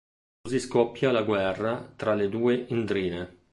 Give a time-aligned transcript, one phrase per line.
[0.41, 3.35] Così scoppia la guerra tra le due 'ndrine.